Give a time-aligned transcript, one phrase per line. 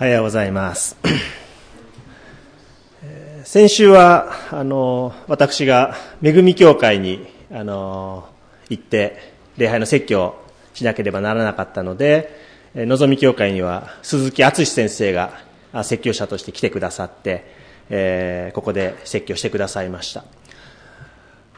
[0.00, 0.96] おはようございます。
[3.44, 8.26] 先週は、あの、私が、恵み教会に、あの、
[8.70, 12.34] 行って、礼拝の説教をしなければならなかったので、
[12.74, 15.32] のぞみ教会には、鈴木敦先生が、
[15.82, 17.44] 説教者として来てくださって、
[17.90, 20.24] えーここで説教してくださいました。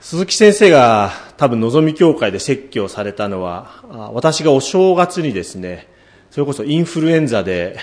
[0.01, 5.87] 鈴木先生が多分のぞみ教会で説教されたのは、私がお正月にですね、
[6.33, 7.79] それこそインフルエンザで、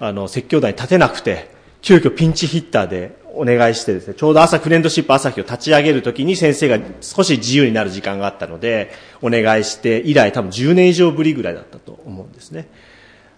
[0.00, 1.50] あの、説教台に立てなくて、
[1.82, 8.90] 急遽ピンチヒッターでお願いしてですね、ちょうど朝フレンドシップ朝日を立ち上げるときに先生が少し自由になる時間があったので、
[9.22, 12.68] お願いして、以来多分10年以上ぶりぐらいだったと思うんですね。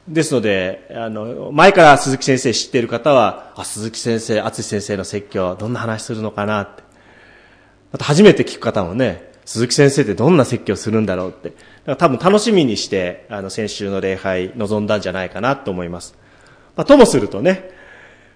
[0.08, 6.82] ですので、あの、前から鈴木先生知っている方は、あ、鈴木先生、厚先生の説教は、どんな話するのかなって。
[7.92, 11.52] また初めて聞く方もね、鈴木先生ってどんな説教するんだろうって。
[11.96, 16.16] 多分楽しみにして、あの、先週の礼拝臨んだんじゃないかなと思います。
[16.76, 17.70] まあ、ともするとね、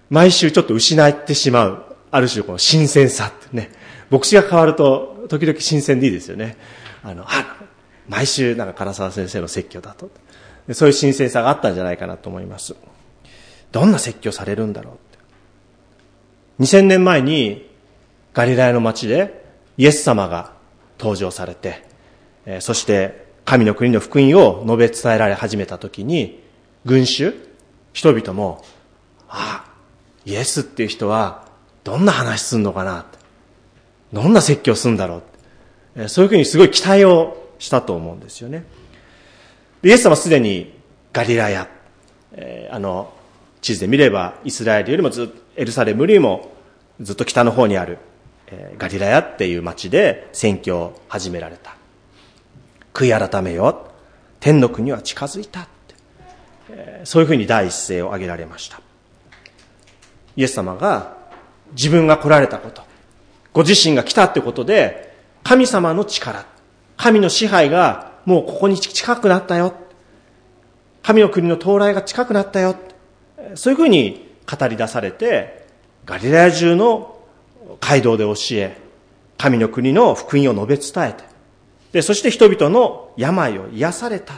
[0.09, 3.71] 毎週ちょっと失ってしまう、ある種この新鮮さってね、
[4.09, 6.57] 牧師が変わると時々新鮮でいいですよね。
[7.03, 7.57] あの、あ、
[8.07, 10.09] 毎週なんか唐沢先生の説教だと。
[10.73, 12.75] そういう新鮮さがあったんじゃないかなと思います。
[13.71, 15.19] どんな説教されるんだろうって。
[16.77, 17.69] 2000年前に
[18.33, 19.45] ガリラヤの町で
[19.77, 20.53] イエス様が
[20.99, 21.83] 登場されて、
[22.61, 26.43] そして神の国の福音を述べ伝えられ始めた時に、
[26.85, 27.35] 群衆、
[27.95, 28.61] 人々も、
[29.29, 29.71] ああ、
[30.25, 31.47] イエスっていう人は
[31.85, 33.05] どんな話すんのかな？
[34.11, 35.21] どんな説教するんだろ
[35.95, 36.09] う？
[36.09, 38.65] そういうふうにすごい期待をしたと思うんですよね。
[39.81, 40.73] イエス様はすでに
[41.13, 41.69] ガリラヤ、
[42.33, 43.13] えーあの、
[43.61, 46.51] 地図で見ればイスラエルよりもずっと、エルサレムよりも
[46.99, 47.97] ずっと北の方にある、
[48.47, 51.77] えーガリラヤっていう町で宣教を始められた。
[52.93, 53.87] 悔い改めよ。
[54.41, 55.69] 天の国は近づいた。
[57.03, 58.81] そういうふうに第一声を挙げられました。
[60.35, 61.15] イエス様が
[61.71, 62.81] 自分が来られたこと、
[63.53, 66.45] ご自身が来たってことで、神様の力、
[66.97, 69.73] 神の支配がもうここに近くなったよ。
[71.03, 72.75] 神の国の到来が近くなったよ。
[73.53, 75.67] そういうふうに語り出されて、
[76.05, 77.19] ガリラヤ中の
[77.79, 78.77] 街道で教え、
[79.37, 81.23] 神の国の福音を述べ伝えて、
[81.91, 84.33] で、そして人々の病を癒された。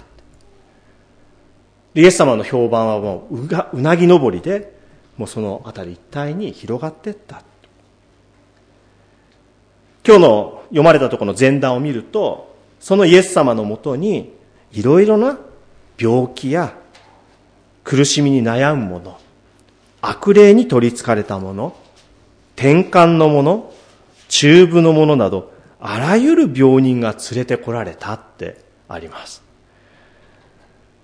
[1.98, 4.72] イエス様の評判はもううがうなぎ登りで、
[5.18, 7.42] もうその辺り一帯に広がっていった。
[10.06, 14.32] 今日の読まれたところの前段を見ると、そのイエス様のもとに、
[14.74, 15.40] いろいろな
[15.98, 16.78] 病気や
[17.84, 19.20] 苦しみに悩む者、
[20.00, 21.76] 悪霊に取り憑かれた者、
[22.56, 23.74] 転換の者、
[24.28, 29.47] 中部の者など、あらゆる病人が連れてこられたってあります。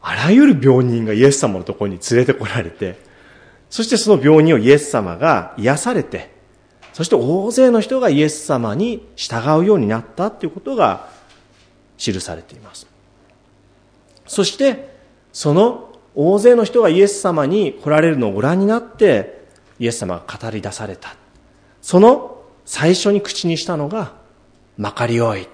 [0.06, 3.00] あらゆる病人がイエス様のところに連れてこられて、
[3.70, 6.30] そしてその病人をイエス様が癒されて、
[6.92, 11.10] そして大勢の人がイエス様に従うようになったということが
[11.98, 12.86] 記されています。
[14.28, 14.94] そして、
[15.32, 19.46] その大勢の人がイエス様に来られるのをご覧になって、
[19.80, 21.16] イエス様が語り出された。
[21.82, 24.14] その最初に口にしたのが、
[24.78, 25.48] まかりよい。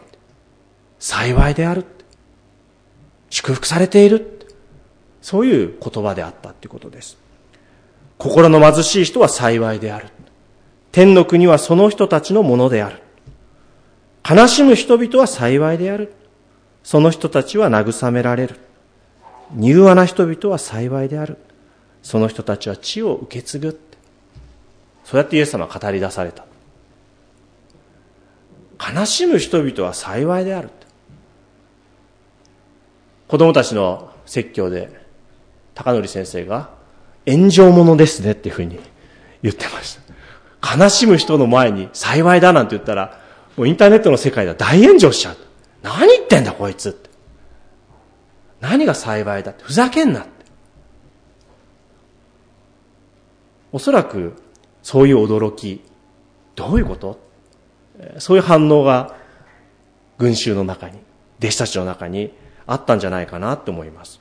[0.97, 1.85] 幸いである。
[3.29, 4.38] 祝福されている。
[5.21, 7.17] そういう言葉であったということです。
[8.17, 10.07] 心の貧しい人は幸いである。
[10.91, 13.01] 天の国はその人たちのものである。
[14.29, 16.13] 悲しむ人々は幸いである。
[16.83, 18.55] その人たちは慰められる。
[19.55, 21.37] 柔和な人々は幸いである。
[22.01, 23.79] その人たちは地を受け継ぐ。
[25.03, 26.45] そうやってイエス様は語り出された。
[28.93, 30.69] 悲しむ人々は幸いである。
[33.27, 34.98] 子供たちの説教で、
[35.81, 36.71] 高則先生が、
[37.25, 38.81] 炎上者ですねっていうふうに
[39.41, 39.97] 言ってまし
[40.61, 40.77] た。
[40.77, 43.21] 悲しむ人の前に幸いだなんて言ったら、
[43.55, 45.37] もうインターネットの世界では大炎上しちゃう。
[45.81, 47.09] 何言ってんだこいつって。
[48.59, 49.63] 何が幸いだって。
[49.63, 50.29] ふざけんなって。
[53.71, 54.33] おそらく、
[54.83, 55.81] そういう驚き、
[56.57, 57.21] どういうこと？
[58.17, 59.15] そういう反応が、
[60.17, 60.99] 群衆の中に、
[61.39, 62.33] 弟子たちの中に
[62.67, 64.19] あったんじゃないかなって思います。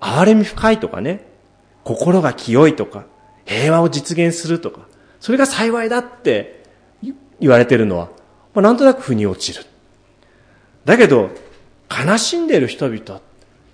[0.00, 1.26] 憐れみ深いとかね、
[1.84, 3.04] 心が清いとか、
[3.44, 4.82] 平和を実現するとか、
[5.20, 6.64] それが幸いだって
[7.40, 8.08] 言われてるのは、
[8.54, 9.64] まあ、なんとなく腑に落ちる。
[10.84, 11.30] だけど、
[11.90, 13.20] 悲しんでいる人々、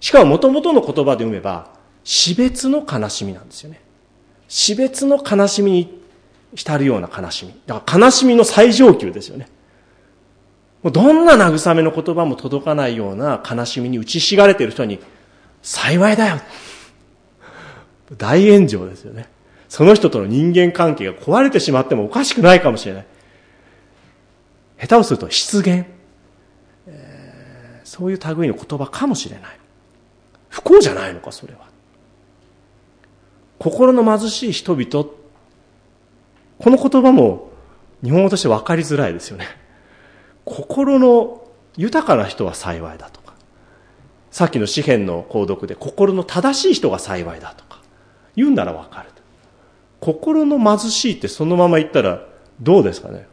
[0.01, 1.73] しかも元々の言葉で読めば、
[2.05, 3.81] 死別の悲しみなんですよね。
[4.49, 6.03] 死別の悲しみに
[6.55, 7.55] 浸るような悲しみ。
[7.67, 9.49] だから悲しみの最上級ですよね。
[10.83, 15.01] もうどんな慰めの言葉も届かないような悲しみに打ちひしがれている人に、
[15.65, 16.41] 幸いだよ。
[18.19, 19.29] 大炎上ですよね。
[19.69, 23.07] その人との人間関係が壊れてしまってもおかしくないかもしれない。
[24.79, 25.87] 下手をすると失言。
[27.83, 29.59] そういう類の言葉かもしれない。
[30.51, 31.61] 不幸じゃないのか、それは。
[33.59, 35.09] 心の貧しい人々。
[36.59, 37.51] この言葉も
[38.03, 39.47] 日本語として分かりづらいですよね。
[40.45, 41.43] 心の
[41.77, 43.24] 豊かな人は幸いだと。
[44.35, 47.81] さっきの詩篇の購読で心の正しい人が幸いだとか。
[48.35, 49.11] 言うんなら分かる。
[50.01, 52.27] 心の貧しいってそのまま言ったら
[52.61, 53.29] どうですかね？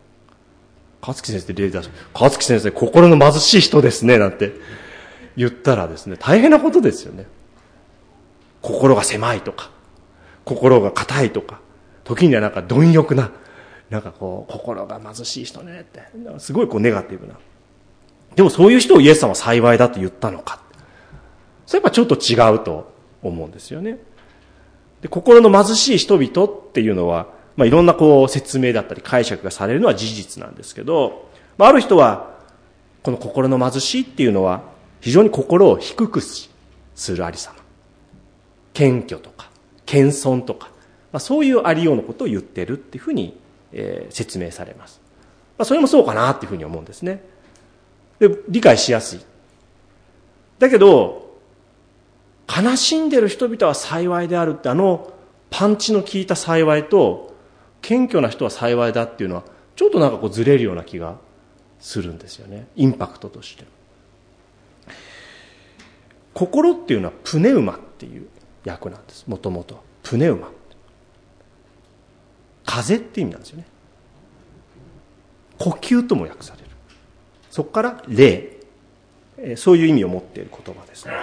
[1.01, 1.89] 勝木先生例出す。
[2.13, 4.53] 勝木先生、心の貧しい人ですね、なんて
[5.35, 7.25] 言ったらですね、大変なことですよね。
[8.61, 9.71] 心が狭いとか、
[10.45, 11.61] 心が硬いとか、
[12.03, 13.31] 時にはなんか貪欲な、
[13.89, 16.03] なんかこう、心が貧しい人ねって、
[16.37, 17.33] すごいこうネガティブな。
[18.35, 20.61] でもそういう人をイエス様は幸いだと言ったのか。
[21.71, 22.91] それやっぱちょっと違うと
[23.23, 23.97] 思うんですよね。
[24.99, 32.35] で、心の貧しい人々っていうのは、まあ、いろんなこう説明だったり解釈がされるのは事実なんですけど、まあ、ある人は、
[33.03, 34.63] この心の貧しいっていうのは、
[34.99, 36.49] 非常に心を低くす
[37.15, 37.63] るありさま。
[38.73, 39.49] 謙虚とか、
[39.85, 40.71] 謙遜とか、
[41.13, 43.39] まあ、そういうありようのことを言ってるっていうふうに、
[43.71, 44.99] えー、説明されます。
[45.57, 47.23] まあ、それもそうかなっていうふうに思うんですね。
[48.19, 49.21] で、理解しやすい。
[50.59, 51.30] だけど、
[52.59, 55.13] 悲しんでる人々は幸いであるってあの
[55.49, 57.33] パンチの効いた幸いと
[57.81, 59.43] 謙虚な人は幸いだっていうのは
[59.75, 61.17] ちょっとなんかこうずれるような気が
[61.79, 62.67] するんですよね。
[62.75, 63.65] インパクトとして。
[66.33, 68.27] 心っていうのはプネウマっていう
[68.63, 69.27] 役なんです。
[69.27, 70.51] もともとプネウマ。
[72.65, 73.65] 風って意味なんですよね。
[75.57, 76.67] 呼吸とも訳される。
[77.49, 78.57] そこから霊。
[79.55, 81.13] そういう意味を持っている言葉ですね。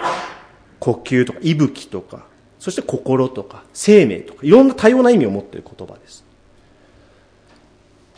[0.79, 2.25] 呼吸とか息吹とか
[2.59, 6.25] そして心とか生命とかいろんな多様な意味を持っている言葉です。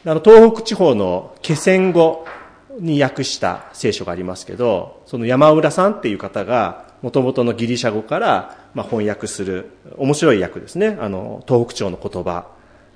[0.03, 2.25] あの東北地方の気仙語
[2.79, 10.97] に訳した聖書がありますけどその山浦さんっていう方がもともとのギリシャ語から、まあ、翻訳する面白い訳ですね。
[10.99, 12.47] あの東北地方の言葉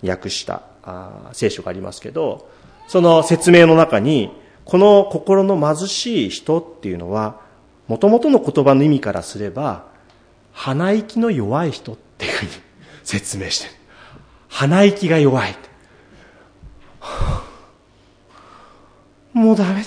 [0.01, 2.49] に訳したあ聖書がありますけど
[2.87, 4.31] その説明の中に
[4.63, 7.39] この心の貧しい人っていうのは
[7.87, 9.85] もともとの言葉の意味からすれば、
[10.53, 12.51] 鼻息の弱い人っていうふうに
[13.03, 13.71] 説明してる。
[14.47, 15.55] 鼻息が弱い。
[19.33, 19.83] もうダメだっ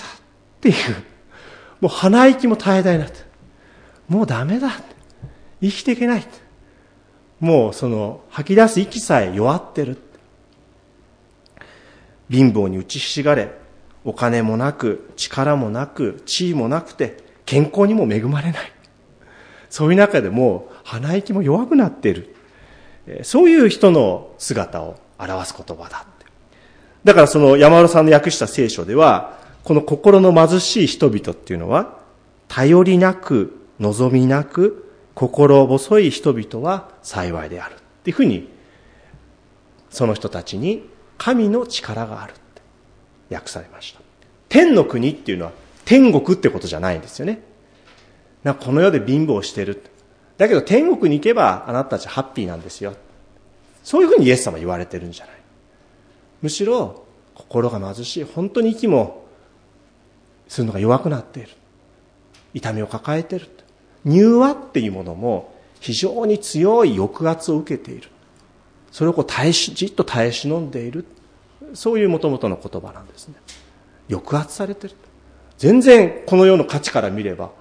[0.61, 0.75] ていう。
[1.81, 3.19] もう鼻息も絶え絶えなって。
[4.07, 4.71] もうダメだ。
[5.61, 6.27] 生きていけない。
[7.39, 9.97] もうその吐き出す息さえ弱ってる。
[12.29, 13.51] 貧乏に打ちひしがれ、
[14.03, 18.71] お金もなく、力もなく、地位もなくて、健康にも恵まれない。
[19.71, 22.35] そういう中でも鼻息も弱くなっている。
[23.23, 26.27] そういう人の姿を表す言葉だって。
[27.03, 31.97] だからその山浦さんの訳した聖書では、この心の貧しい人々っていうのは、
[32.47, 37.73] 頼りなく、望みなく、心細い人々は幸いである。
[37.73, 38.47] っていうふうに、
[39.89, 40.87] その人たちに
[41.17, 42.35] 神の力があるっ
[43.27, 44.01] て訳されました。
[44.49, 45.51] 天の国っていうのは
[45.89, 47.41] 天国ってことじゃないんですよね。
[48.43, 49.81] なこの世で貧乏してる。
[50.37, 52.93] だけど天国に行けばあなたたちハッピーなんですよ。
[53.83, 55.35] そういうふうにイエス様言われてるんじゃない。
[56.43, 58.23] むしろ心が貧しい。
[58.23, 59.25] 本当に息も
[60.47, 61.49] するのが弱くなっている。
[62.53, 63.47] 痛みを抱えている。
[64.05, 68.09] 柔和っていうものも非常に強い抑圧を受けている。
[68.91, 71.05] それをこう耐えし、じっと耐え忍んでいる。
[71.73, 73.33] そういうもともとの言葉なんですね。
[74.07, 74.95] 抑圧されている。
[75.59, 77.51] 全然この世の価値から見れば、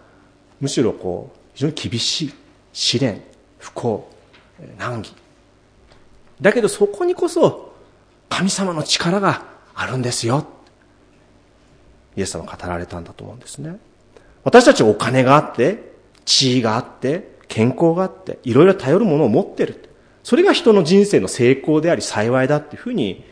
[0.61, 2.35] むしろこう、非常に厳しい、
[2.73, 3.23] 試練、
[3.59, 4.09] 不幸、
[4.79, 5.13] 難儀。
[6.41, 7.75] だけどそこにこそ、
[8.29, 9.43] 神様の力が
[9.75, 10.47] あるんですよ。
[12.17, 13.79] イエス様語られたんだと思うんですね。
[14.45, 15.93] 私たちお金があって、
[16.25, 19.91] 地位があって、健康があって、いろいろ頼るものを持ってる。
[20.23, 23.25] それが人の人生の成功であり幸いだっていうふうに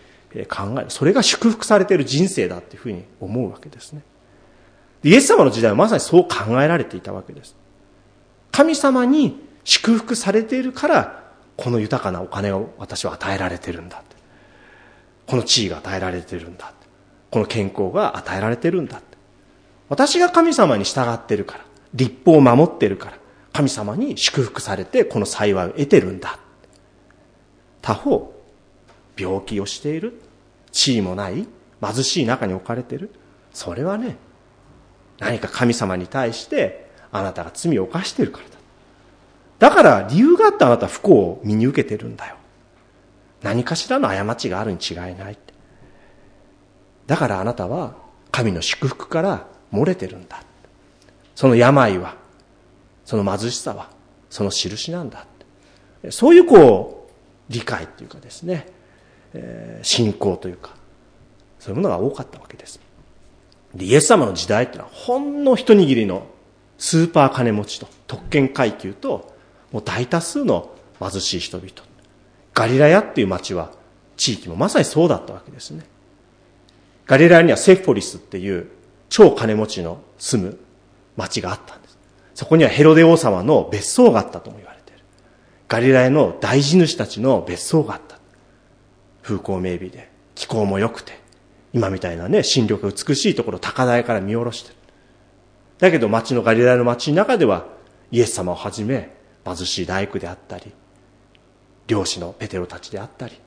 [0.48, 0.86] 考える。
[0.90, 4.02] それが祝福されている人生だっていうふうに思うわけですね。
[5.06, 7.54] イエス様の時代はまさにそう考えられていたわけです。
[8.50, 11.22] 神様に祝福されているから、
[11.56, 14.02] この豊かなお金を私は与えられてるんだ。
[15.28, 16.72] この地位が与えられてるんだ。
[17.30, 19.00] この健康が与えられてるんだ。
[19.88, 23.18] 私が神様に従ってるから、立法を守ってるから、
[23.52, 26.40] 神様に祝福されてこの幸いを得てるんだ。
[27.80, 28.34] 他方、
[29.16, 30.20] 病気をしている、
[30.72, 31.46] 地位もない、
[31.80, 33.12] 貧しい中に置かれてる。
[33.52, 34.16] それはね、
[35.18, 38.56] 何か神様に対してあなたが罪を犯しているからだ。
[39.58, 42.36] だから理由があってあなた不幸を身に受けてるんだよ。
[43.42, 45.54] 何かしらの過ちがあるに違いないって。
[47.06, 47.94] だからあなたは
[48.32, 50.42] 神の祝福から漏れてるんだ。
[51.34, 52.16] その病は、
[53.04, 53.90] その貧しさは、
[54.30, 55.26] その印なんだ。
[56.10, 57.08] そういうこ
[57.48, 58.66] う、理解というかですね、
[59.34, 60.74] えー、信仰というか、
[61.58, 62.80] そういうものが多かったわけです。
[63.76, 66.26] で、イエス様の時代ってのは、ほんの一握りの
[66.78, 69.34] スーパー金持ちと特権階級と、
[69.72, 71.70] もう大多数の貧しい人々。
[72.54, 73.72] ガリラヤっていう町は、
[74.16, 75.84] 地域もまさにそうだったわけですね。
[77.06, 78.68] ガリラヤにはセフォリスっていう
[79.08, 80.58] 超金持ちの住む
[81.16, 81.98] 町があったんです。
[82.34, 85.02] そこにはヘロデ王様の別荘があったとも言われている。
[85.68, 88.18] ガリラヤの大地主たちの別荘があった。
[89.22, 91.25] 風光明媚で、気候も良くて、
[91.76, 94.76] 今みたいなね、新緑が美しいところ高台から見下ろしてる。
[95.76, 97.66] だけど町のガリラの町の中では、
[98.10, 99.14] イエス様をはじめ、
[99.44, 100.72] 貧しい大工であったり、
[101.86, 103.38] 漁師のペテロたちであったり、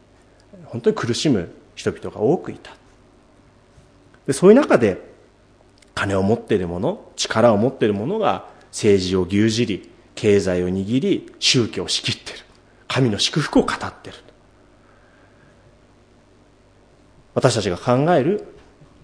[0.65, 2.71] 本当に苦しむ人々が多くいた。
[4.27, 5.09] でそういう中で、
[5.95, 12.39] 金を持っている者、力を持っている者が政治を牛耳り、経済を握り、宗教を仕切ってる。
[12.87, 14.17] 神の祝福を語ってる。
[17.39, 18.43] 私たちが考える、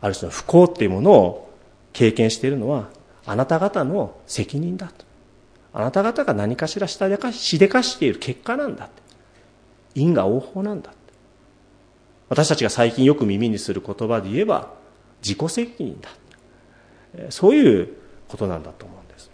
[0.01, 1.49] ある種の不幸っていうものを
[1.93, 2.89] 経験しているのは、
[3.25, 5.05] あなた方の責任だと。
[5.71, 9.01] あなた方が何かしら下でかし、でかしている結果なんだって。
[9.95, 10.99] 因果応報なんだって。
[12.27, 14.73] 私たちが最近よく耳にする言葉で言えば、
[15.23, 16.09] 自己責任だ。
[17.29, 17.93] そういう
[18.27, 19.31] ことなんだと思うんです。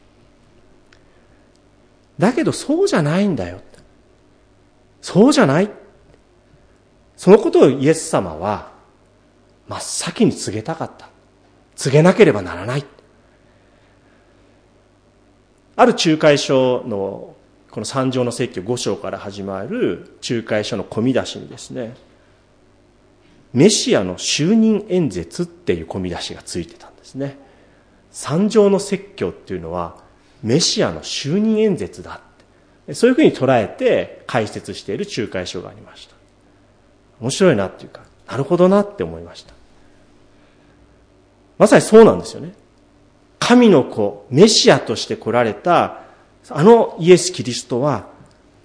[2.20, 3.62] だけどそうじゃないんだよ。
[5.02, 5.72] そうじゃない。
[7.18, 8.71] そのことをイエス様は
[9.68, 11.10] 真っ先に告げたかった。
[11.76, 12.86] 告げなければならない。
[15.76, 17.36] ある仲介書の
[17.72, 21.96] この三条の説教5章から始まる仲介書の込み出しにですね、
[23.54, 27.38] メシアの就任演説っていう込み出しがついてたんですね。
[28.12, 29.96] 三条の説教っていうのは
[30.44, 32.94] メシアの就任演説だって。
[32.94, 36.16] そういうふうに捉えて解説している仲介書がありました。
[37.22, 39.54] 面白いなっていうか、なるほどなって思いました。
[41.58, 42.54] まさにそうなんですよね。
[43.40, 46.04] 神の子、メシアとして来られた、
[46.50, 48.08] あのイエス・キリストは、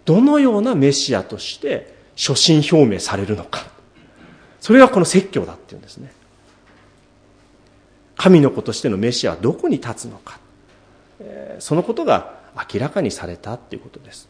[0.04, 3.66] どのようなメシアとして初心表明されるのか。
[4.60, 6.12] それがこの説教だっていうんですね。
[8.16, 10.38] 神の子としてのメシアはどこに立つのか。
[11.58, 12.36] そのことが
[12.72, 14.28] 明らかにされたっていうことです。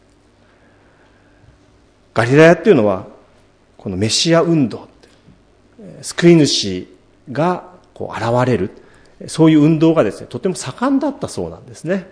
[2.14, 3.04] ガリラヤっていうのは、
[3.76, 4.88] このメシア運動、
[6.02, 6.88] 救い主
[7.32, 8.70] がこう現れる、
[9.28, 12.10] そういう運動がですね、とても盛んだったそうなんですね。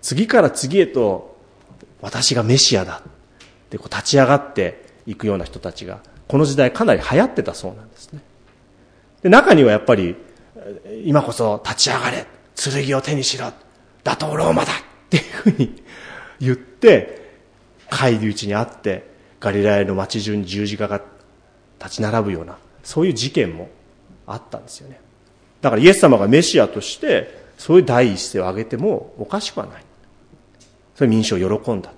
[0.00, 1.36] 次から次へと、
[2.00, 3.10] 私がメシアだっ
[3.70, 8.20] てこう立ち上がっていくような人たちが、この時代かなり流行ってたそうなんですね。
[9.22, 10.16] で中にはやっぱり、
[11.04, 13.52] 今こそ立ち上がれ、剣を手にしろ、
[14.04, 14.76] 打倒ローマだっ
[15.10, 15.82] ていうふうに
[16.40, 17.26] 言って、
[17.90, 21.00] 帰り討ちにあって、ガリラヤの街中に十字架が
[21.78, 23.68] 立ち並ぶような、そういう事件も
[24.28, 25.00] あったんですよね。
[25.60, 29.84] だからイエス様がメシアとして、そういう第一声を挙げてもおかしくはない。
[30.94, 31.90] それ民衆を喜んだ。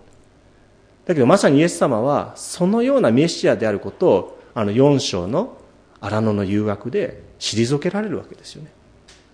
[1.04, 5.59] だけどまさにイエス様は、そのようなメシアであることを、あの4章の
[6.00, 8.71] 荒野の誘惑で退けられるわけですよね。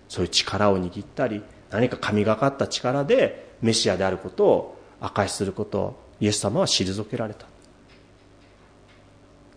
[0.09, 7.45] そういう力を握ったり、何か神がかった力でメシアであることを証しすることをイエス様は退けられた。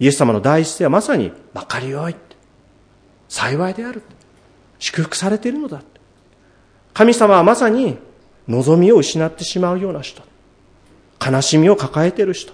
[0.00, 2.14] イエス様の第一声はまさに、まかりよい。
[3.28, 4.02] 幸いである。
[4.78, 5.82] 祝福されているのだ。
[6.94, 7.98] 神様はまさに
[8.46, 10.22] 望みを失ってしまうような人、
[11.24, 12.52] 悲しみを抱えている人、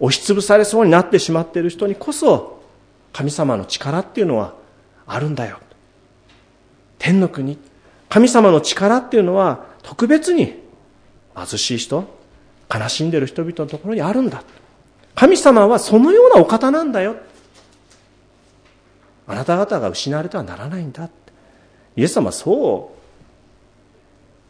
[0.00, 2.62] 押しつぶされそうになってしまっている人にこそ、
[3.12, 4.54] 神様の力っていうのは
[5.06, 5.58] あるんだよ。
[6.98, 7.58] 天の国、
[8.08, 10.62] 神様の力っていうのは特別に
[11.34, 12.04] 貧しい人、
[12.72, 14.42] 悲しんでいる人々のところにあるんだ。
[15.16, 17.16] 神様はそのようなお方なんだよ。
[19.26, 21.10] あなた方が失われてはならないんだ。
[21.96, 22.96] イエス様はそう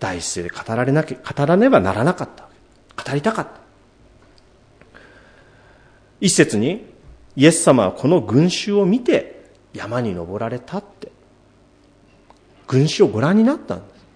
[0.01, 2.49] 第一声で語られなき語らねばならなかった
[3.03, 3.53] 語りたかった
[6.21, 6.85] 一節に
[7.37, 11.13] イエス様はこの群衆を見て山に登られたって
[12.67, 14.07] 群衆をご覧になったんです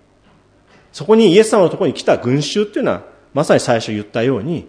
[0.92, 3.02] そこにイエス様のところに来た群衆っていうのは
[3.32, 4.66] まさに最初言ったように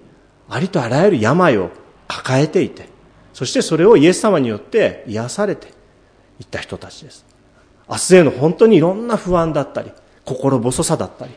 [0.51, 1.71] ありとあらゆる病を
[2.07, 2.89] 抱えていて
[3.33, 5.67] そしてそれをイエス様によって癒されて
[6.39, 7.31] いった人たちです
[7.91, 9.91] 明日への本当にいろんな不安だったり、
[10.23, 11.33] 心細さだったり、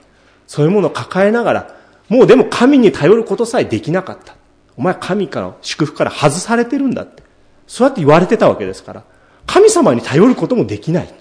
[0.47, 1.77] そういうものを抱えながら、
[2.09, 4.37] もうでも神に頼ることさえできなかった。
[4.77, 7.25] お前神から祝福から外されてるんだって。
[7.67, 9.05] そうやって言われてたわけですから。
[9.47, 11.13] 神様に頼ることもできない。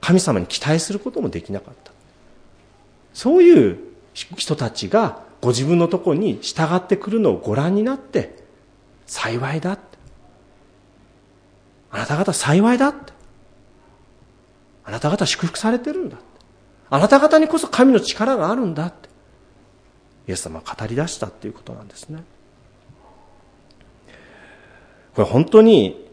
[0.00, 1.90] 神様に期待することもできなかった。
[3.14, 3.78] そういう
[4.14, 8.36] 人たちがご自分のところに従ってくるのをご覧になって、
[9.06, 9.82] 幸いだって。
[11.90, 13.12] あなた方幸いだって。
[14.84, 16.18] あなた方祝福されてるんだ。
[16.90, 19.08] あなた方にこそ神の力があるんだって。
[20.28, 22.22] イエス様は語り出したっていうことなんですね。
[25.14, 26.08] これ本当に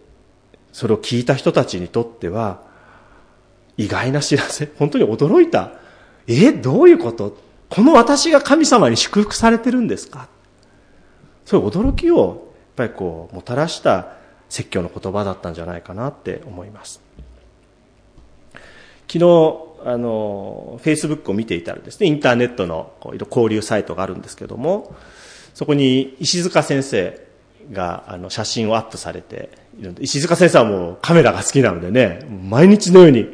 [0.71, 2.61] それを聞いた人たちにとっては
[3.77, 5.73] 意外な知らせ、本当に驚いた。
[6.27, 7.37] え、どういうこと？
[7.69, 10.29] この私が神様に祝福されてるんですか？
[11.45, 12.38] そういう驚きをやっ
[12.75, 14.13] ぱりこうもたらした
[14.50, 17.01] 説教の言葉だったんじゃないかなって思います。
[19.09, 19.24] 昨日、
[19.86, 22.91] あの、フェイスブックを見ていたらですね、インターネットの
[23.29, 24.95] 交流サイトがあるんですけども、
[25.53, 27.25] そこに石塚先生
[27.71, 33.27] があの写真をアップされているんで、石塚先生はもうカメラが好きなのでね、毎日のように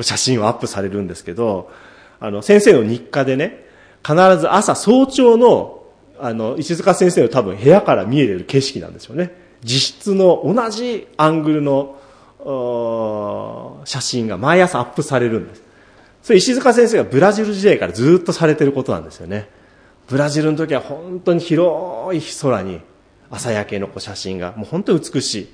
[0.00, 1.70] 写真をアップされるんですけど、
[2.18, 3.69] あの、先生の日課でね、
[4.02, 5.82] 必ず朝早朝の、
[6.18, 9.34] あの、石塚先生の多分部屋から見える景色なんですよね。
[9.62, 11.96] 自室の同じアングルの
[13.84, 15.62] 写真が毎朝アップされるんです。
[16.22, 19.48] それ石塚先生がブラジル時代からずっとされてることなんですよね。
[20.08, 22.80] ブラジルの時は本当に広い空に
[23.30, 25.48] 朝焼けの写真がもう本当に美しい。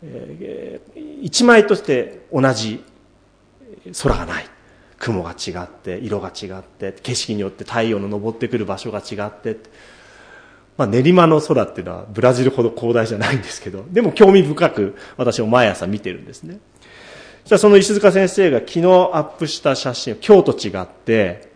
[0.00, 2.84] えー、一枚として同じ
[4.02, 4.46] 空がない。
[4.98, 9.56] 雲が違って、色が違って、景色によって太陽の昇ってくる場所が違って、
[10.76, 16.58] まあ、練馬の空っていうのはブラジルほど広大じゃないんですけど、でも興味深く私も毎朝見てるんですね。
[17.44, 21.48] じゃあその石塚先生が昨日アップした写真、今日と違って、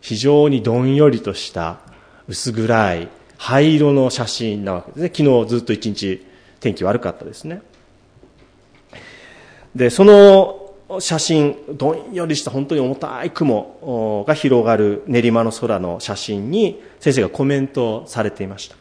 [0.00, 1.80] 非常にどんよりとした
[2.28, 5.10] 薄暗い灰色の写真なわけですね。
[5.14, 6.26] 昨日ずっと一日
[6.60, 7.62] 天気悪かったですね。
[9.74, 10.65] で、その
[11.00, 18.76] 写真、どんよりした本当に重たい雲が広がる練馬の空の写真に先生がコメントされていました。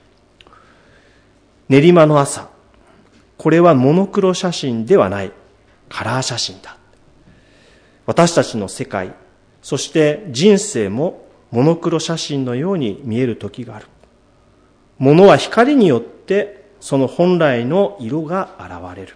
[1.67, 2.49] 練馬の朝、
[3.37, 5.31] これはモノクロ写真ではない、
[5.89, 6.77] カラー写真だ。
[8.05, 9.13] 私たちの世界、
[9.63, 13.87] そして人生もモノクロ写真のように見える時がある。
[14.99, 19.15] 物は光によってその本来の色が現れる。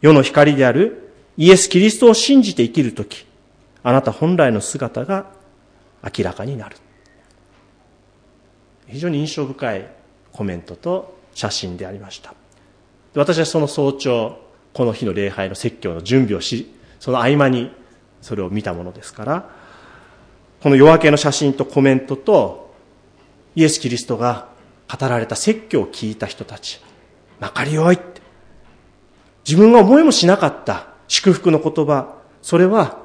[0.00, 1.07] 世の光である
[1.38, 3.24] イエス・キリストを信じて生きるとき、
[3.84, 5.26] あなた本来の姿が
[6.02, 6.76] 明らかになる。
[8.88, 9.88] 非常に印象深い
[10.32, 12.34] コメントと写真でありました。
[13.14, 14.36] 私はその早朝、
[14.74, 17.72] この日の礼拝の説教の準備をし、その合間に
[18.20, 19.48] それを見たものですから、
[20.60, 22.74] この夜明けの写真とコメントと、
[23.54, 24.48] イエス・キリストが
[24.92, 26.80] 語られた説教を聞いた人たち、
[27.38, 28.20] まかりよいって。
[29.46, 32.98] 自分が思いもしなかった祝福の言葉、それは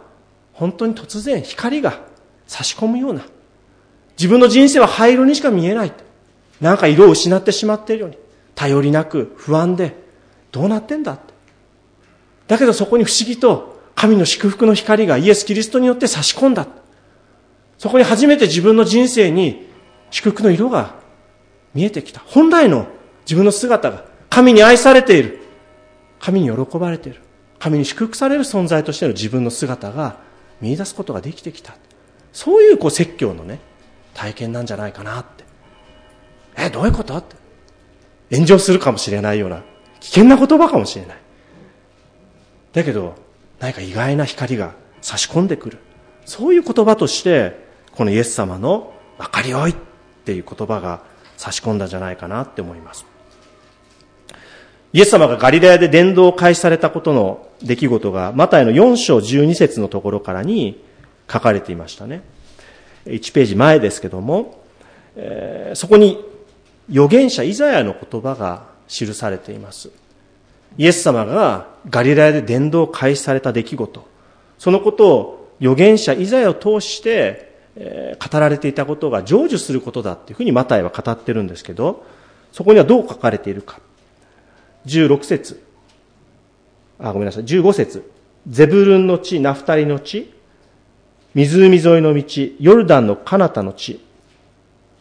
[0.53, 2.01] 本当に突然光が
[2.45, 3.25] 差し込むような、
[4.17, 5.93] 自分の人生は灰色にしか見えない。
[6.61, 8.17] なんか色を失ってしまっているように、
[8.53, 9.95] 頼りなく不安で、
[10.51, 11.33] どうなってんだって。
[12.47, 16.67] だけどそこに不思議と神の祝福の光がイエス・キリストによって差し込んだ。
[17.77, 19.67] そこに初めて自分の人生に
[20.11, 20.95] 祝福の色が
[21.73, 22.21] 見えてきた。
[22.25, 22.87] 本来の
[23.25, 25.39] 自分の姿が神に愛されている。
[26.19, 27.22] 神に喜ばれている。
[27.63, 30.17] 神に祝福される存在としての自分の姿が
[30.59, 31.77] 見出すことができてきた。
[32.33, 33.59] そういうこう説教のね、
[34.13, 35.45] 体験なんじゃないかなって。
[36.57, 37.15] え、どういうこと？
[37.15, 37.37] って。
[38.35, 39.63] 炎上するかもしれないような
[40.01, 41.17] 危険な言葉かもしれない。
[42.73, 43.15] だけど、
[43.59, 45.77] 何か意外な光が差し込んでくる。
[46.25, 49.75] そういう言葉として、このイエス様の分かりよいっ
[50.25, 51.01] ていう言葉が
[51.37, 53.05] 差し込んだんじゃないかなって思います。
[54.93, 60.83] イエス様がガリラヤで伝道を開始されたことの出来事が、マタイの4章12節のところからに
[61.31, 62.21] 書かれていましたね。
[63.07, 64.63] 1ページ前ですけども、
[65.15, 66.23] えー、そこに
[66.89, 69.89] 預言者イザヤの言葉が記されています。
[70.77, 74.07] イエス様がガリラヤで伝道を開始された出来事、
[74.59, 82.05] そのことを預言者イザヤを通して、えー、語られていたことが成就することだっていうふうにマタイは語ってるんですけど、
[82.51, 83.79] そこにはどう書かれているか。
[84.85, 85.63] 16節。
[86.99, 88.09] あ、ごめんなさい、15節。
[88.47, 90.33] ゼブルンの地、ナフタリの地、
[91.33, 92.23] 湖沿いの道、
[92.59, 94.03] ヨルダンの彼方の地、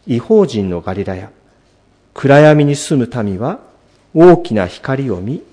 [0.07, 1.31] 違法人のガリラヤ、
[2.13, 3.59] 暗闇に住む民は
[4.13, 5.43] 大きな光を見、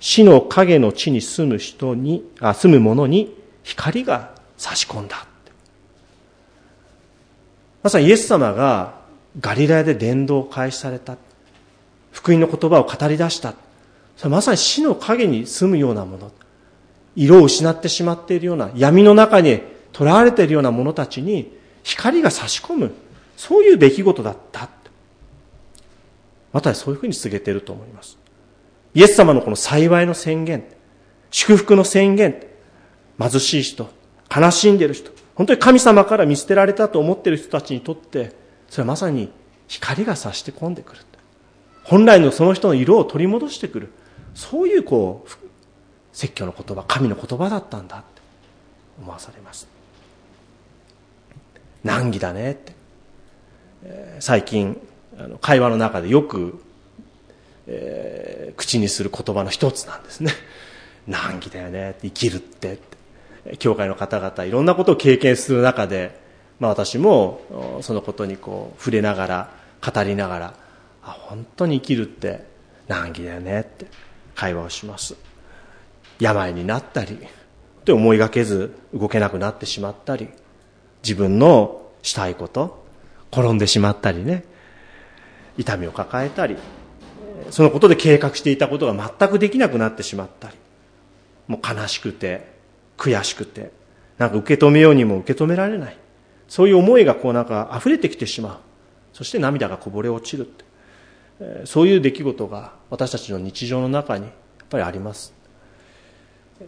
[0.00, 5.26] 死の影の地に住む人に、あ、住む者に光が差し込んだ。
[7.82, 8.94] まさにイエス様が
[9.40, 11.16] ガリラヤで伝道を開始された。
[12.12, 13.54] 福音の言葉を語り出した。
[14.16, 16.32] それまさに死の影に住むようなもの。
[17.16, 22.92] 色を失ってしまっているような、闇の中に囚われているような者たちに光が差し込む。
[23.36, 24.68] そういう出来事だった。
[26.52, 28.16] またそういうふうに告げていると思います。
[28.94, 30.64] イエス様のこの幸いの宣言、
[31.32, 32.46] 祝福の宣言、
[33.18, 33.88] 貧しい人、
[34.34, 38.32] 悲しんでいる人、本当に神様から見捨てられたと思っている人たちにとって、
[38.68, 39.32] それはまさに
[39.66, 41.00] 光が差して込んでくる。
[41.82, 43.88] 本来のその人の色を取り戻してくる。
[44.34, 45.30] そういうこう、
[46.12, 48.06] 説教の言葉、神の言葉だったんだって
[49.00, 49.66] 思わされます。
[51.82, 52.74] 難儀だねって。
[54.20, 54.80] 最近、
[55.18, 56.60] あの会話の中でよく、
[57.66, 60.32] えー、口にする言葉の一つなんですね。
[61.06, 66.18] 難儀だよね生きるってって教会の方々いろんなことを経験する中で、
[66.60, 67.40] まあ、私も
[67.82, 69.50] そのことにこう触れながら
[69.84, 70.54] 語りながら
[71.02, 72.46] あ本当に生きるって
[72.88, 73.86] 難儀だよねって
[74.34, 75.16] 会話をします。
[76.20, 80.28] 病になったりって思いがけず動けなくなってしまったり
[81.02, 82.84] 自分のしたいこと
[83.32, 84.44] 転んでしまったりね
[85.58, 86.56] 痛みを抱えたり
[87.50, 90.56] そのことで計画していたことが全くできなくなってしまったり
[91.48, 92.54] もう悲しくて
[92.96, 93.72] 悔しくて
[94.18, 95.96] なんか受け止めようにも受け止められない。
[96.48, 98.58] そういう思いがこうなんか溢れてきてしまう。
[99.12, 100.64] そして涙がこぼれ落ちるって。
[101.64, 104.32] そういう出来事が私たちの日常の中にやっ
[104.68, 105.34] ぱりあります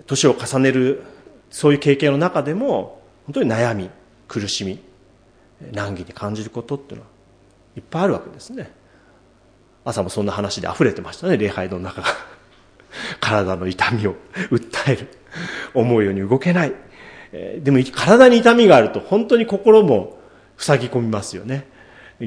[0.06, 1.02] 年を重ねる
[1.50, 3.90] そういう経験の中でも本当に悩み
[4.28, 4.80] 苦しみ
[5.72, 7.10] 難儀に感じることっていうのは
[7.76, 8.72] いっぱいあるわけですね
[9.84, 12.08] 朝もそんな話で溢れてましたね礼拝の中が
[13.20, 14.16] 体の痛みを
[14.50, 15.08] 訴える。
[15.74, 16.72] 思うように動けない。
[17.62, 20.18] でも体に痛みがあると本当に心も
[20.56, 21.66] 塞ぎ込みますよね。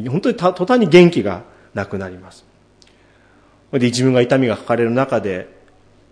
[0.07, 1.43] 本当に途端に元気が
[1.79, 2.45] なくなります。
[3.71, 5.47] で、自分が痛みがかかれる中で、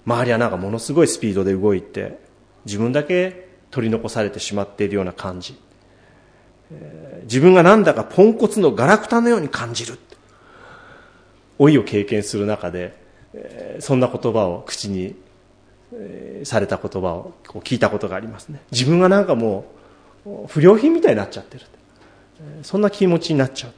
[0.06, 2.20] 周りはなんかものすごいスピードで動いて、
[2.66, 5.56] 自分だけ取り残されてしまっているような感じ。
[7.24, 9.98] 自分がなんだかポンコツのガラクタのように感じる。
[11.60, 12.96] 老いを経験する中で、
[13.80, 15.16] そんな言葉を口に
[16.44, 19.66] された言葉を聞いたことがありますね自分がなんかも
[20.26, 21.66] う不良品みたいになっちゃってる
[22.62, 23.74] そんな気持ちになっちゃう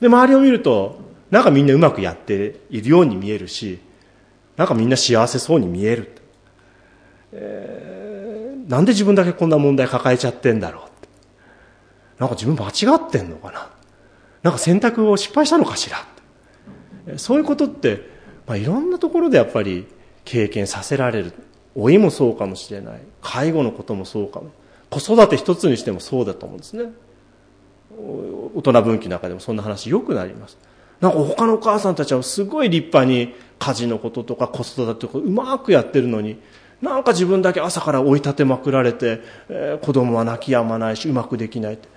[0.00, 3.80] で周りを見るとなんかみんなうまくやっているように見えるし
[4.56, 6.12] なんかみんな幸せそうに見える、
[7.32, 10.88] えー、なんで自分だけこんな問題抱えちゃってんだろう。
[12.18, 13.70] なんか自分間違ってんのかな。
[14.42, 15.98] なんか選択を失敗したのかしら。
[17.16, 18.02] そういうことって、
[18.46, 19.86] まあ、いろんなところでやっぱり
[20.24, 21.32] 経験させられる。
[21.76, 23.00] 老いもそうかもしれない。
[23.22, 24.50] 介護のこともそうかも。
[24.90, 26.90] 子育て一つにしてもそうだと思うんですね。
[28.54, 30.58] 大人分岐の中でもそんな話よくなります。
[31.00, 36.40] なんか他のお母さんたちはすごい立派に家事のこととか子育てとかうまくやってるのに
[36.82, 41.88] なんか自分だけ朝から追い立てまくられて、えー、子供は泣き止まないしうまくできないって。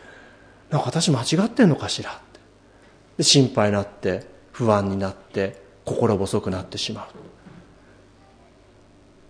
[0.70, 2.40] なんか私間違ってんのかしらって。
[3.18, 7.08] で心配になって不安になって心細くなってしまう。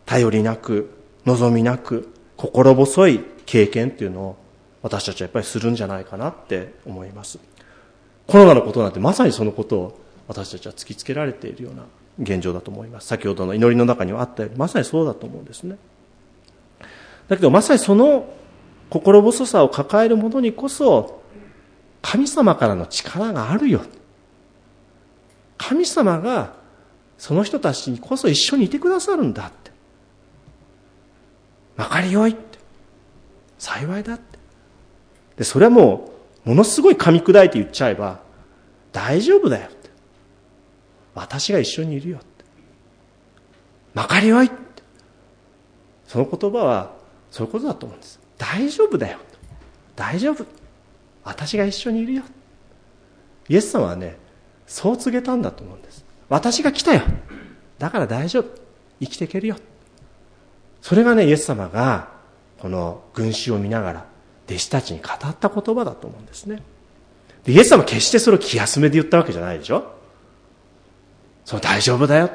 [0.06, 0.90] 頼りなく
[1.26, 4.38] 望みなく心細い経験っていうのを
[4.82, 7.39] 私たちはやっぱりするんじゃないかなって思います
[8.28, 11.84] コロナのことなんてまさにそのことを私たちは突きつけられているような
[12.20, 15.78] 現状だと思います先ほどの祈りの中にはあったようにまさにそうだと思うんですね
[17.28, 18.34] だけどまさにその
[18.89, 21.22] 心細さを抱える者にこそ
[22.02, 23.82] 神様からの力があるよ
[25.58, 26.62] 神様が
[27.22, 29.72] その人たちにこそ一緒にいてくださるんだって。
[31.78, 32.58] 分かりよいって。
[33.60, 34.31] 幸いだって。
[35.42, 36.12] で、それはも
[36.46, 38.20] う、ものすごい噛み砕いて言っちゃえば、
[38.92, 39.90] 大丈夫だよって。
[41.16, 42.46] 私が一緒にいるよって。
[43.96, 44.56] 分かりよいって。
[46.06, 46.94] その言葉は、
[47.32, 48.20] そういうことだと思うんです。
[48.38, 49.18] 大丈夫だよ。
[49.96, 50.46] 大丈夫。
[51.24, 52.24] 私が一緒にいるよ。
[53.50, 54.18] イエス様はね、
[54.68, 57.02] そう告げたんだと思うんです私が来たよ
[57.78, 58.46] だから大丈夫
[59.02, 59.58] 生きていけるよ
[60.82, 62.08] それがねイエス様が
[62.60, 64.11] この群衆を見ながら
[64.52, 66.62] 弟子たちに語った言葉だと思うんですね。
[67.44, 69.94] でイエス様は決してそれを気休めで言ったわけじゃないでしょ？
[71.46, 72.30] そう大丈夫だよ。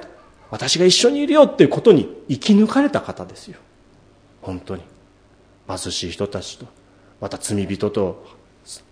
[0.50, 3.58] 私が一緒にいるよっていうことに生き抜かれた方ですよ。
[4.42, 4.82] 本当に。
[5.68, 6.66] 貧しい人たちと。
[7.20, 8.24] また罪人と。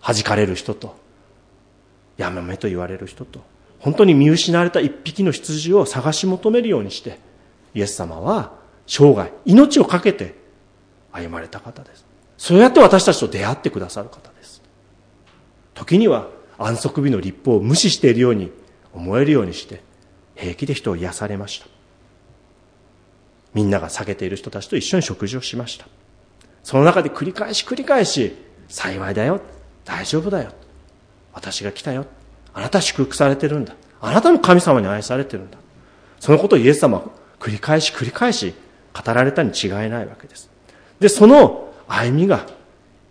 [0.01, 0.97] 弾かれる人と。
[2.17, 3.41] やめめと言われる人と。
[3.81, 7.19] 本当に見失われた一匹の羊を探し求めるようにして
[7.75, 8.53] イエス様は
[8.87, 10.35] 生涯命を懸けて
[11.13, 12.04] 歩まれた方です。
[12.45, 14.61] そうやって私たちと出会ってくださる方です。
[15.73, 16.29] 時には
[16.59, 18.53] 安息日の立法を無視しているように
[18.93, 19.83] 思えるようにして
[20.35, 21.67] 平気で人を癒されました。
[23.55, 25.87] みんなが避けている人たちと一緒に食事をしました。
[26.63, 28.37] その中で繰り返し繰り返し
[28.69, 29.41] 幸いだよ
[29.87, 30.51] 大丈夫だよ
[31.33, 32.05] 私が来たよ
[32.53, 35.57] あなた祝福されてるんだあなたも神様に愛されてるんだ。
[36.21, 37.05] そのことをイエス様は
[37.41, 38.53] 繰り返し繰り返し
[38.93, 40.51] 語られたに違いないわけです。
[41.01, 42.47] でその歩みが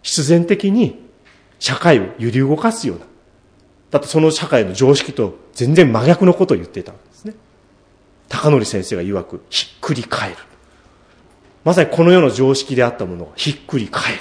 [0.01, 1.01] 必然的に
[1.59, 3.05] 社会を揺り動かすような
[3.93, 7.35] だってその社会の常識と全然真逆のことを言っていたんですね。
[8.27, 10.37] 高則先生が曰く、ひっくり返る。
[11.63, 14.19] まさにこの世の常識であったものがひっくり返る。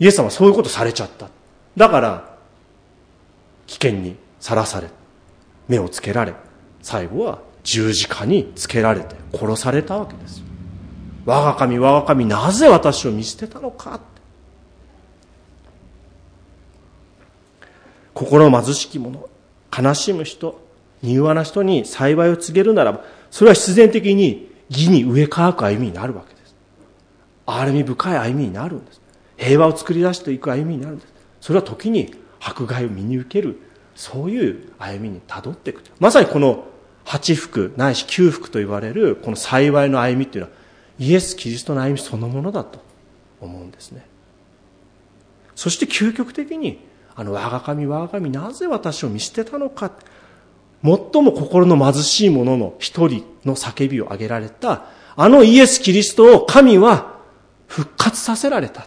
[0.00, 1.30] イエス様はそういうことされちゃった。
[1.78, 2.36] だから、
[3.66, 4.88] 危険にさらされ、
[5.66, 6.34] 目をつけられ、
[6.82, 10.47] 最後は十字架につけられて殺されたわけですよ。
[11.28, 14.00] 我が神、我が神、なぜ私を見捨てたのか？
[18.14, 19.28] 心貧しき者、
[19.78, 20.58] 悲しむ人、
[21.02, 26.54] 柔和な人に幸いを告げるならば、それは必然的に義に植え替く歩みになるわけです。
[27.44, 29.02] 憐れみ深い歩みになるんです。
[29.36, 31.12] 平和を作り出していく歩みになるんです。
[31.42, 33.60] それは時に迫害を身に受ける、
[33.94, 35.82] そういう歩みに辿っていく。
[36.00, 36.64] まさにこの
[37.04, 40.56] 八福ないし九福と言われるこの幸いの歩みっていうのは
[40.98, 42.80] イエス・キリストの歩みそのものだと
[43.40, 44.04] 思うんですね。
[45.54, 46.78] そして究極的に
[47.14, 49.90] あの我が神我が神なぜ私を見捨てたのか
[50.84, 57.18] 最も心の貧しい者の一人の叫びを挙げられたあのイエス・キリストを神は
[57.66, 58.86] 復活させられた。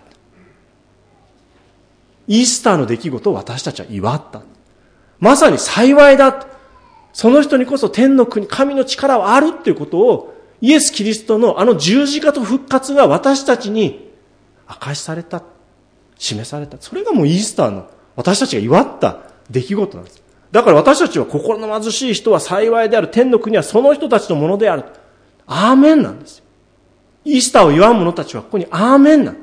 [2.28, 4.42] イースターの出来事を私たちは祝った。
[5.20, 6.48] まさに幸いだ。
[7.12, 14.12] その人にこそ天の国神の力はあるっていうことをイエス・キリストのあの十字架と復活が私たちに
[14.70, 15.44] 明かしされた
[16.18, 20.22] 示されたそれがもうイースターの私たちが祝った出来事なんです。
[20.52, 23.08] だから私たちは心の貧しい人は幸いである。
[23.10, 24.84] 天の国はその人たちのものである。
[25.48, 26.46] アーメンなんですよ。
[27.26, 29.40] イースターを祝う者たちはここにアーメンなんだ。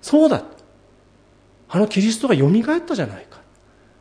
[0.00, 0.42] そうだ。
[1.68, 3.38] あのキリストが蘇ったじゃないか。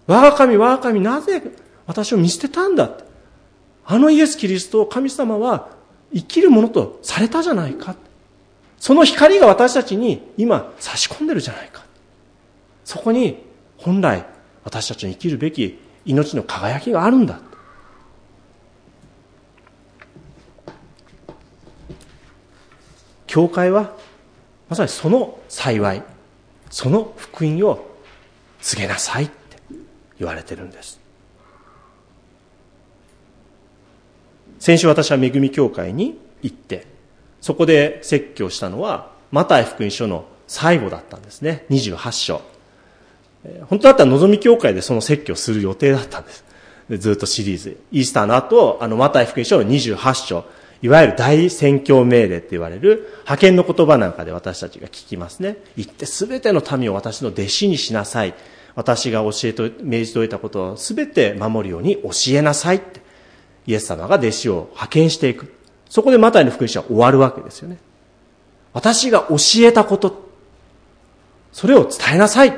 [0.08, 1.42] 我が神、我が神、なぜ
[1.86, 3.04] 私を見捨てたんだって。
[3.86, 5.70] あのイエス・キリストを神様は
[6.14, 7.96] 生きるものとされたじゃないか。
[8.78, 11.84] その光が私たちに今差し込んでるじゃないか。
[12.84, 13.44] そこに
[13.78, 14.26] 本来
[14.64, 17.40] 私たちの生きるべき命の輝きがあるんだ
[23.28, 23.96] 教会は
[24.70, 26.04] まさにその幸い
[26.70, 27.86] その福音を
[28.62, 29.58] 告げなさいって
[30.20, 31.00] 言われてるんです
[34.64, 36.88] 先週私は恵み教会に行って
[37.42, 42.42] そこで説教したのはマタイ福音書の最後だったんですね28章
[43.68, 46.46] 本当だったら望み教会でその説教する予定だったんです。
[46.88, 47.78] でずっとシリーズ。
[47.92, 50.46] イースターの後、あの、マタイ福音書の28章、
[50.82, 55.58] いわゆる大宣教命令って言われる派遣の言葉なんかで私たちが聞きますね。
[55.76, 58.34] 行ってすべての民を私の弟子にしなさい。
[58.76, 63.03] 私が教えと、命じておいたことをすべて守るように教えなさいって。
[63.66, 65.54] イエス様が弟子を派遣していく。
[65.90, 67.78] そこでマタイの福音書は終わるわけですよね。
[68.74, 70.28] 私が教えたこと、
[71.52, 72.50] それを伝えなさい。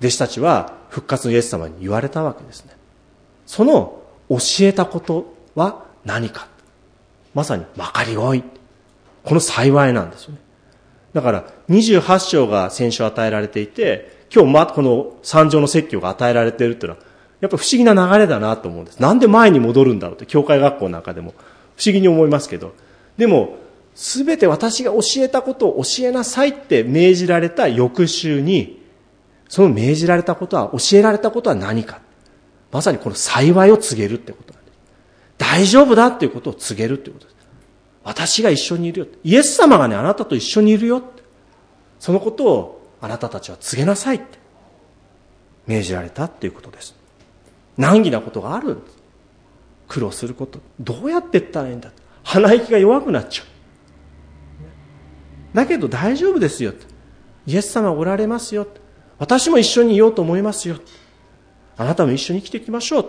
[0.00, 2.76] 弟子たちは復活のイエス様に言われたわけですね。
[3.46, 6.48] その教えたことは何か。
[7.34, 8.42] まさにまかりごい。
[9.24, 10.38] この幸いなんですよね。
[11.12, 17.05] だから28章が先週与えられていて、今日ま、この三条の説教が与えられているっていうのは、
[17.40, 19.00] やっぱ不思議な流れだなと思うんです。
[19.00, 21.34] なんで前に戻るんだろうって、教会学校なんかでも
[21.76, 22.74] 不思議に思いますけど。
[23.18, 23.56] でも、
[23.94, 28.82] すべて私が教えたことを教えなさいって命じられた翌週に、
[29.48, 32.00] その命じられたことは、教えられたことは何か。
[32.72, 34.78] まさにこの幸いを告げるってことなんです。
[35.38, 37.36] 大丈夫だっていうことを告げるってことです。
[38.02, 39.06] 私が一緒にいるよ。
[39.24, 41.02] イエス様がね、あなたと一緒にいるよ。
[41.98, 44.38] そのことをあなたたちは告げなさいって
[45.66, 46.95] 命じられたっていうことです。
[47.76, 48.78] 難儀なことがある。
[49.88, 50.60] 苦労すること。
[50.80, 51.90] どうやって言ったらいいんだ
[52.24, 53.46] 鼻息が弱くなっちゃう。
[55.56, 56.72] だけど大丈夫ですよ。
[57.46, 58.66] イエス様おられますよ。
[59.18, 60.76] 私も一緒にいようと思いますよ。
[61.78, 63.08] あなたも一緒に生きていきましょう。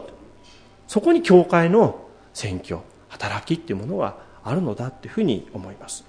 [0.88, 6.06] そこに教会の選挙、働きっていうものがあるのだっていうふうに思います。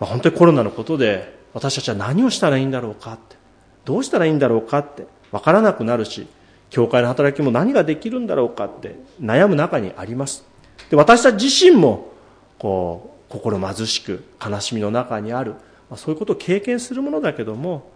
[0.00, 3.36] まあ、本当にコロナのことで私たちは何をしたらいいんだろうかって、
[3.84, 6.26] どうしたらいいんだろうかって分からなくなるし、
[6.74, 10.44] 教会の働きも何ができるんだろうかって悩む中にあります。
[10.90, 12.12] で私たち自身も
[12.58, 15.58] こう心貧しく悲しみの中にある、ま
[15.90, 17.92] あ、そういうことを経験するものだけども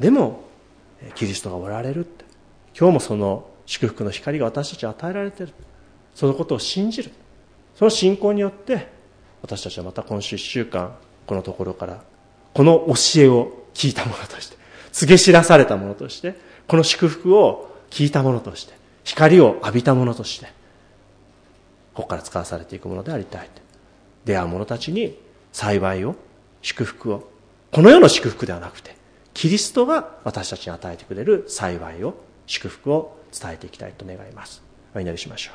[0.00, 0.42] でも
[1.14, 2.24] キリストがおられるって。
[2.76, 5.52] 今日もその祝福の光が私たちに与えられている。
[6.12, 7.12] そのことを信じる。
[7.76, 8.88] その信仰によって
[9.42, 12.02] 私たちはまた今週1週間このところから
[12.52, 14.56] この教えを聞いたものとして
[14.90, 16.34] 告げ知らされたものとして
[16.66, 18.72] この祝福を聞いたものとして
[19.04, 20.46] 光を浴びたものとして
[21.92, 23.50] ここから使わされていくものでありたい
[24.24, 25.18] 出会う者たちに
[25.52, 26.16] 幸いを
[26.62, 27.30] 祝福を
[27.70, 28.96] この世の祝福ではなくて
[29.34, 32.14] キリストが私たちに与えてくれる幸いを
[32.46, 34.62] 祝福を伝えていきたいと願います。
[34.94, 35.54] お祈りしましょう。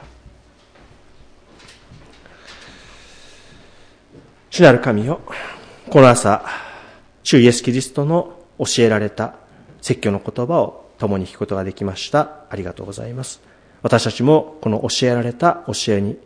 [4.50, 5.21] 主なる神よ
[5.89, 6.43] この朝
[7.21, 9.36] 主イエス・キリストの教えられた
[9.82, 12.46] 説教の言葉を共に聞くことができました。
[12.50, 13.42] ありがとうございます。
[13.82, 16.18] 私たちもこの教えられた教えに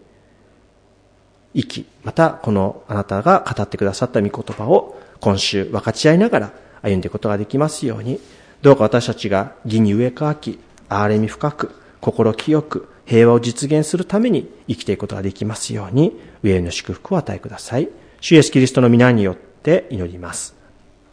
[1.53, 8.19] 生きまたこのあなたが語ってくださった御言葉を今週分かち合いながら歩んでいくことができますように
[8.61, 17.89] どうか私たちが義に植え替き憐れみ深く心清く平和を実現するために生きていくことができますように上への祝福を与えください。
[18.19, 20.55] 主イエスキリストの皆によって祈ります。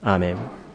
[0.03, 0.68] アーメン。